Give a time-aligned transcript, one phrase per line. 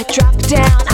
[0.00, 0.89] I drop down.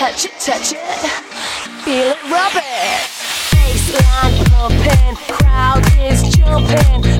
[0.00, 0.78] Touch it, touch it.
[1.84, 3.00] Feel it, rub it.
[3.52, 7.19] Bassline pumping, crowd is jumping,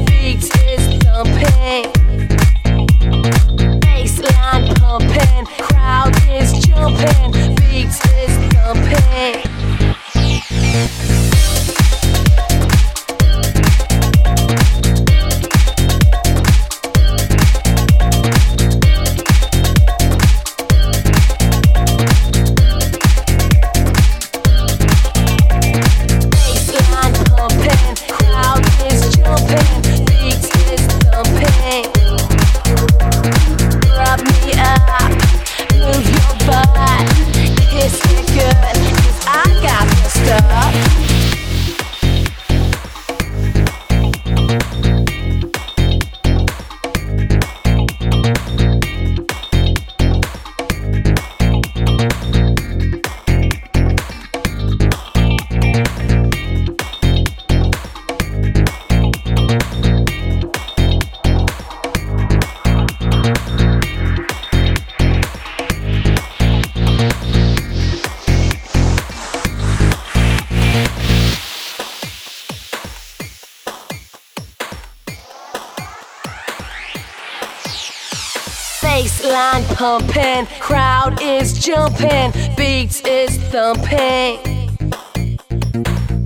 [79.01, 84.39] Bassline pumping, crowd is jumping, beats is thumping.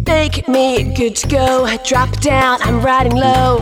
[0.08, 3.58] Make me good to go, drop down, I'm riding low.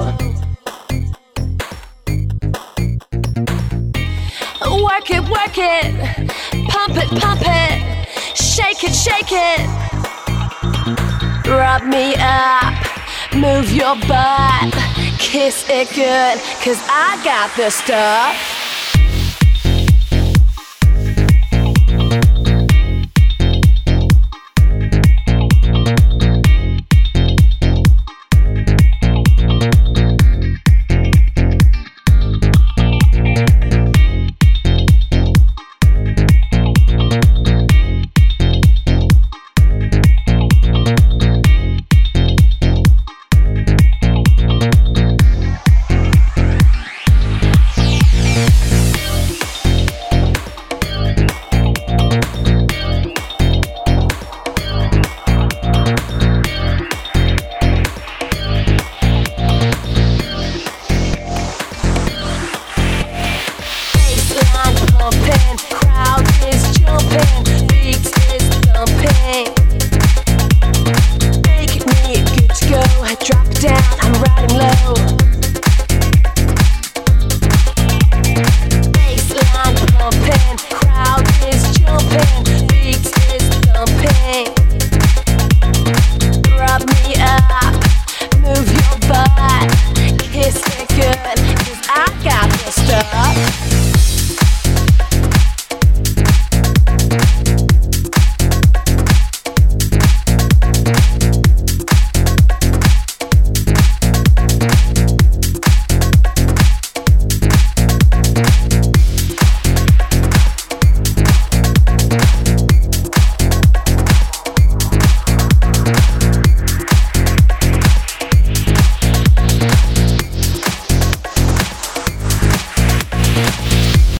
[4.83, 6.31] Work it, work it,
[6.71, 9.61] pump it, pump it, shake it, shake it.
[11.47, 12.73] Rub me up,
[13.35, 14.73] move your butt,
[15.19, 18.62] kiss it good, cause I got the stuff.
[73.63, 74.02] Down.